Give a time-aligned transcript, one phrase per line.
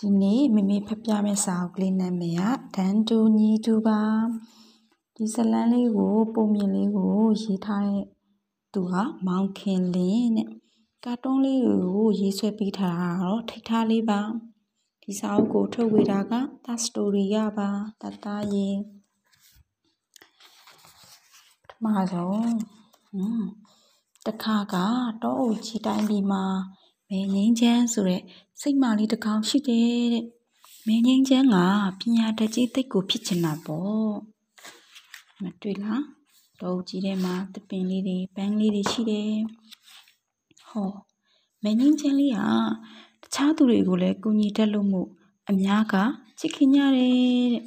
[0.00, 2.42] ဒီနေ့မမေဖတ်ပြမယ့်စာအုပ်ကလေးနာမည်က
[2.76, 4.02] ဒန်တူညီတူပါ
[5.14, 8.06] ဒီဇလန်းလေးကိုပုံမြင်လေးကိုရေးထားတဲ့
[8.72, 8.94] သူက
[9.26, 10.48] မောင်ခင်လင်းတဲ့
[11.04, 14.20] ကာတွန်းလေးကိုရေးဆွဲပေးထားတာတော့ထိတ်ထားလေးပါ
[15.02, 16.32] ဒီစာအုပ်ကိုထုတ်ဝေတာက
[16.64, 17.70] တာစတိုရီရပါ
[18.00, 18.78] တတရင်
[21.60, 22.50] ပထမဆုံး
[24.26, 24.76] တခါက
[25.22, 26.44] တော့အုပ်ကြီးတိုင်းပြည်မှာ
[27.10, 28.22] မဲငင်းချမ်းဆိုတဲ့
[28.60, 30.24] စိတ်မာလေးတစ်ကောင်ရှိတယ်တဲ့
[30.86, 31.56] မဲငင်းချမ်းက
[32.00, 34.12] ပညာတတ်ကြီးတိတ်ကိုဖြစ်ချင်တာပေါ့
[35.42, 36.04] မတွေ့လား
[36.60, 39.32] တော့ကြီးထဲမှာတပင်လေးတွေပန်းလေးတွေရှိတယ်
[40.68, 40.90] ဟော
[41.62, 42.38] မဲငင်းချမ်းလေးက
[43.22, 45.08] တခြားသူတွေကိုလည်းကူညီတတ်လို့မို့
[45.50, 45.94] အများက
[46.40, 47.14] ချစ်ခင်ကြတယ်
[47.52, 47.62] တဲ့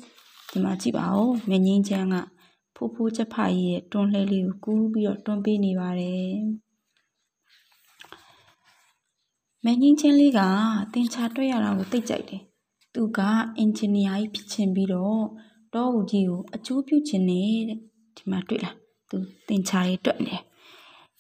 [0.50, 2.16] ဒီမှာကြည့်ပါဦးမဲငင်းချမ်းက
[2.76, 6.30] ဖိုးဖိုးချက်ဖရဲ့တွန်းလှဲလေးကိုကူးပြီးတော့တွန်းပေးနေပါတယ်
[9.64, 10.40] မင်းကြီးချင်းလေးက
[10.94, 12.42] တင်ချာတွေ့ရတာကိုသိကြိုက်တယ်။
[12.94, 13.20] သူက
[13.58, 15.24] အင်ဂျင်နီယာကြီးဖြစ်ချင်ပြီးတော့
[15.74, 17.80] တောဦးကြီးကိုအကျိုးပြုချင်နေတဲ့
[18.16, 18.76] ဒီမှာတွေ့လား
[19.10, 20.36] သူတင်ချာရေးတွက်နေ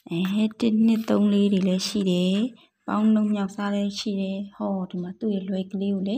[0.10, 2.36] အဲတစ်နှစ်သုံးလေးတွေလည်းရှိတယ်။
[2.88, 6.18] ပေါင်းလုံးမြောက်စားလည်းရှိတယ်။ဟောဒီမှာသူ့ရဲ့လွယ်ကလေးကိုလေ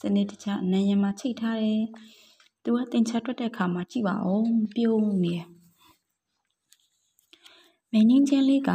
[0.00, 1.82] စနစ်တကျအနံရံမှာချိတ်ထားတယ်။
[2.62, 5.46] သူကတင်ချာတွက်တဲ့အခါမှာကြည့်ပါဦးပြုံးနေတယ်။
[7.92, 8.70] မင်းကြီးချင်းလေးက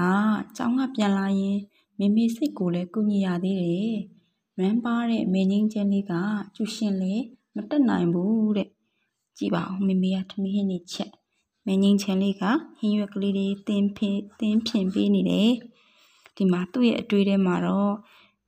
[0.58, 1.60] ကျောင်းကပြန်လာရင်
[2.00, 3.96] မေမေစိတ်ကိုလည်းကူညီရသေးတယ်။
[4.60, 6.14] ရမ်းပါတဲ့မင်းချင်းချင်းလေးက
[6.56, 7.14] ကျူရှင်လေ
[7.56, 8.70] မတက်နိုင်ဘူးတဲ့။
[9.38, 11.12] ကြည့်ပါဦးမေမေကထမင်းဟင်းနေချက်။
[11.66, 12.44] မင်းချင်းချင်းလေးက
[12.78, 15.52] ဟင်းရွက်ကလေးတွေတင်းဖင်တင်းဖြင်ပေးနေတယ်။
[16.36, 17.94] ဒီမှာသူ့ရဲ့အတွေ့ထဲမှာတော့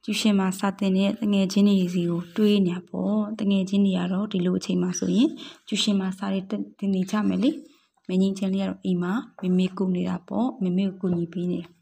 [0.03, 5.30] ကျူရှင်မှာစာတင်တဲ့တငယ်ချင်းတွေစီကိုတွေးနေပေါ့။တငယ်ချင်းတွေကတော့ဒီလိုအချိန်မှာဆိုရင်
[5.68, 6.42] ကျူရှင်မှာစာတွေ
[6.80, 7.52] တင်နေကြမယ်လေ။
[8.08, 11.77] မင်းချင်းချင်းလေးကတော့အိမ်မှာမေမေကူနေတာပေါ့။မေမေကိုကူညီပေးနေတယ်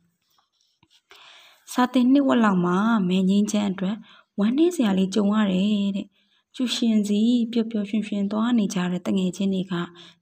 [1.78, 3.95] စာတင်နှစ်ဝက်လောက်မှာမဲငင်းချမ်းအတွက်
[4.40, 6.08] ဝမ်းနည်းစရာလေးကြုံရတယ်တဲ့
[6.56, 7.20] ကျူရှင်စီ
[7.52, 9.73] ပျော်ပျော်ရွှင်ရွှင်သွားနေကြတဲ့တငယ်ချင်းတွေက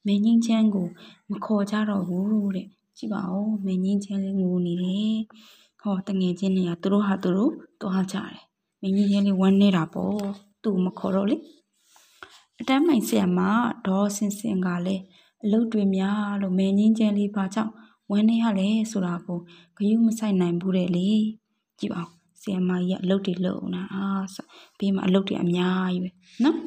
[0.06, 0.88] မဲငင်းချမ်းကို
[1.30, 5.18] မခေါ်ကြတော့ဘူးတဲ့ကြည့်ပါဦးမဲငင်းချမ်းလေးငိုနေတယ်
[5.82, 8.40] ဟောတငယ်ချင်းတွေကသူတို့ဟာသူတို့သွားကြတယ်
[8.82, 10.18] မင်းကြီးချင်းလေးဝမ်းနေတာပေါ့
[10.64, 11.38] သူ့မခေါ်တော့လေ
[12.60, 13.40] အတန်းမိုင်ဆရာမ
[13.88, 15.04] ဒေါ်စင်စင်ကလည်း
[15.44, 17.74] အလုပ်တွေများလို့မင်းကြီးချင်းလေးဘာကြောင့်
[18.12, 19.40] ဝမ်းနေရလဲဆိုတာကို
[19.78, 21.10] ဂယုမဆိုင်နိုင်ဘူးတဲ့လေ
[21.80, 22.10] ကြည့်ပါဦး
[22.42, 24.06] ဆီယမကြီးကအလုပ်တွေလုပ်နေတာအာ
[24.80, 26.10] ဘေးမှာအလုပ်တွေအများကြီးပဲ
[26.44, 26.58] နော်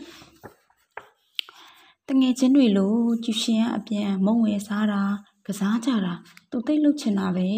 [2.08, 5.02] တငယ်ချင်းတွေလို့ကျူရှင်ကအပြန်မုံဝယ်စားတာ
[5.46, 6.14] ကစားကြတာ
[6.50, 7.48] သူသိလုပ်ချင်တာပဲ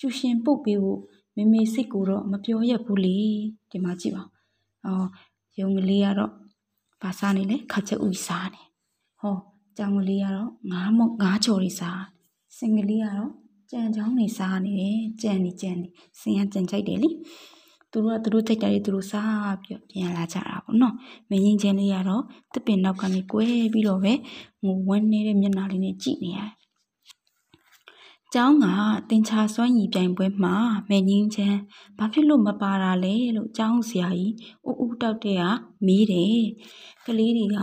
[0.00, 1.00] ကျူရှင်ပုတ်ပေးဖို့
[1.36, 3.18] မေမေစိတ်ကိုတော့မပြောရဘူးလေ
[3.70, 4.24] ဒီမှာကြည့်ပါ
[4.86, 5.08] အော်
[5.60, 6.32] ရုံကလေးကတော့
[7.02, 8.62] ဘာစားနေလဲခါချက်ဥစားနေ
[9.20, 9.36] ဟော
[9.76, 12.02] ကြောင်ကလေးကတော့ငါးမငါးချော်လေးစား
[12.56, 13.32] စင်ကလေးကတော့
[13.70, 15.88] ကြံချောင်းနေစားနေတယ်ကြံနေကြံနေ
[16.20, 17.10] စင်ကကြံကြိုက်တယ်လေ
[17.92, 20.94] သူတို့ကသူတို့ကြိုက်တယ်သူတို့စားပြီးပြန်လာကြတာပေါ့နော်
[21.30, 22.22] မင်းကြီးချင်းလေးကတော့
[22.54, 24.12] တပင်နောက်ကနေကွဲပြီးတော့ပဲ
[24.64, 26.52] ငိုဝမ်းနေတဲ့မျက်နှာလေးနဲ့ကြည့်နေရတယ်
[28.36, 28.66] ကျောင်းက
[29.10, 30.54] တင်ချာစွမ်းရည်ပြိုင်ပွဲမှာ
[30.88, 31.58] မဲငင်းချမ်း
[31.98, 34.32] ဘာဖြစ်လို့မပါတာလဲလို့ကျောင်းဆရာကြီး
[34.66, 35.44] ဦးဦးတောက်တဲ့က
[35.86, 36.40] မေးတယ်
[37.06, 37.58] ကလေးတွေက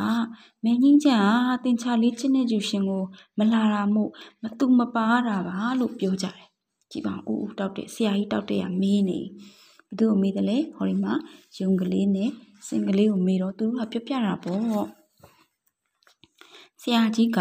[0.64, 3.04] မင်းကြီးချမ်းဟာတင်ချာလေးချစ်နေကျူရှင်ကို
[3.38, 4.12] မလာတာမို့
[4.44, 6.48] မသူမပါတာပါလို့ပြောကြတယ်
[6.92, 9.20] ကြည့်ပါဦးဦးတောက်တဲ့ဆရာကြီးတောက်တဲ့ကမေးနေ
[9.90, 11.14] ဘသူ့ကိုမေးတယ်လဲဟောဒီမှာ
[11.60, 12.30] ယုံကလေးနဲ့
[12.68, 14.86] စင်ကလေးကိုမေးတော့သူတို့ကပြောပြတာပေါ့
[16.82, 17.40] ဆရာကြီးက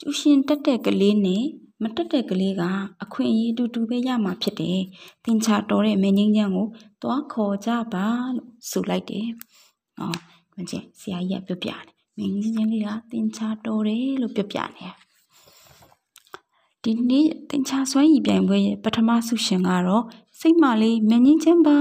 [0.00, 1.44] ကျူရှင်တက်တဲ့ကလေးနဲ့
[1.82, 2.62] မတက်တဲ့ကလေးက
[3.02, 4.80] အခွင့်အရေးတူတူပဲရမှာဖြစ်တယ်။
[5.24, 6.66] သင်ချာတော်တဲ့မင်းကြီးချမ်းကို
[7.02, 8.06] သွားခေါ်ကြပါ
[8.36, 9.26] လို့ဆိုလိုက်တယ်။
[10.00, 10.18] အော်
[10.52, 11.80] ခွင့်ကျဆရာကြီးကပြောပြတယ်။
[12.18, 14.94] မင်းကြီးချမ်းလေးကသင်ချာတော်တယ်လို့ပြောပြနေတယ်။
[16.82, 20.04] ဒီနေ့သင်ချာစွမ်းရည်ပြိုင်ပွဲရဲ့ပထမဆုရှင်ကတော့
[20.40, 21.78] စိတ်မလေးမင်းကြီးချမ်းပါ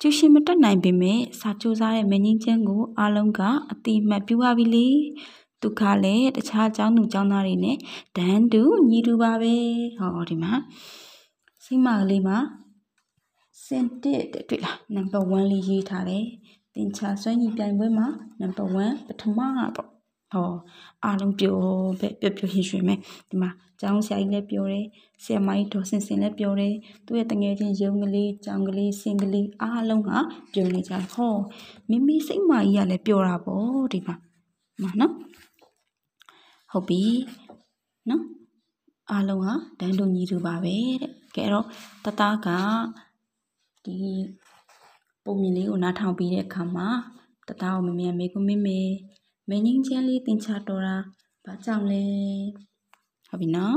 [0.00, 3.40] ကျူရှင်မတက်နိုင်ပေမဲ့စာကြိုးစားတဲ့မင်းကြီးချမ်းကိုအားလုံးက
[3.70, 4.88] အတိမတ်ပြုပါပြီလေ
[5.62, 7.76] သူကလည်းတခြားကျောင်းသူကျောင်းသားတွေနဲ့
[8.16, 9.54] တန်းတူညီတူပါပဲ
[9.98, 10.52] ဟောဒီမှာ
[11.64, 12.38] စိမကလေးမှာ
[13.64, 16.24] စင်တစ်တွေ့လားနံပါတ်1လေးရေးထားတယ်
[16.74, 18.06] တင်ချာစွမ်းရည်ပြိုင်ပွဲမှာ
[18.40, 19.90] နံပါတ်1ပထမပေါ့
[20.32, 20.52] ဟော
[21.04, 21.56] အားလုံးပြော
[22.00, 22.94] ပဲပြောပြောရှင်ရှင်ပဲ
[23.28, 24.86] ဒီမှာကျောင်းဆရာကြီးလည်းပြောတယ်
[25.22, 26.74] ဆရာမကြီးဒေါ်စင်စင်လည်းပြောတယ်
[27.06, 30.10] သူ့ရဲ့တငယ်ချင်းရုံကလေးကျောင်းကလေးစင်ကလေးအားလုံးက
[30.52, 31.34] ပြောနေကြဟော
[31.88, 34.14] မိမိစိတ်မကြီးကလည်းပြောတာပေါ့ဒီမှာ
[34.82, 35.14] မနော်
[36.70, 37.02] ဟုတ်ပြီ
[38.08, 38.24] နော်
[39.10, 41.66] အားလုံးဟာတန်းတူညီတူပါပဲတဲ့ကဲတော့
[42.04, 42.48] တသားက
[43.84, 43.96] ဒီ
[45.24, 46.88] ပုံမြင်လေးကိုနားထောင်ပြီးတဲ့အခါမှာ
[47.48, 48.80] တသားကိုမမြန်မေကိုမေမေ
[49.48, 50.96] မင်းကြီးချမ်းလေးတင်ချတော်တာ
[51.44, 52.04] ဘာကြောင့်လဲ
[53.28, 53.76] ဟုတ်ပြီနော်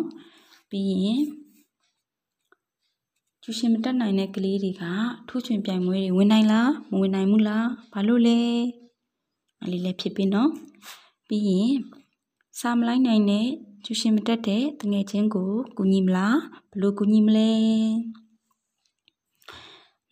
[0.69, 1.21] ပြီးရင်
[3.41, 4.83] ကျူရှင်မတက်နိုင်တဲ့ကလေးတွေက
[5.27, 8.39] ထူးချွန်ပြိုင်ပွဲတွေဝင်နိုင်လားမဝင်နိုင်ဘူးလားဘာလို့လဲ
[9.63, 10.49] အလေးလည်းဖြစ်ပြီနော်
[11.27, 11.71] ပြီးရင်
[12.59, 13.47] စာမလိုက်နိုင်တဲ့
[13.85, 16.37] ကျူရှင်မတက်တဲ့တငယ်ချင်းကိုကူညီမလား
[16.71, 17.51] ဘလို့ကူညီမလဲ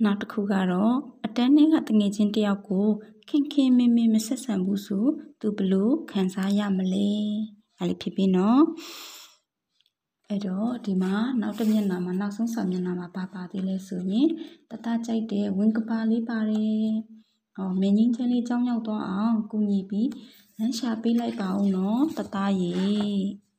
[0.03, 0.95] နောက်တစ်ခုကတော့
[1.25, 2.87] အတန်းထဲကတငယ်ချင်းတယောက်ကို
[3.29, 5.05] ခင်ခင်မင်းမင်းမဆက်ဆံဘူးဆို
[5.39, 7.09] သူဘလို့ခံစားရမလဲ
[7.77, 8.61] အဲ့လေးဖြစ်ပြီနော်
[10.27, 14.27] အဲ့တော့ဒီမှာနောက်တစ်မျက်နှာမှာနောက်ဆုံးစာမျက်နှာမှာပါပါသေးလဲဆိုရင်
[14.69, 16.89] တတကြိုက်တဲ့ဝင်းကပါလေးပါတယ်။
[17.55, 20.07] ဟောမင်းကြီးချင်းလေးကြောင်းရောက်သွားအောင်ကုညီပြီး
[20.57, 22.73] လမ်းရှာပေးလိုက်ပါဦးနော်တတရေ။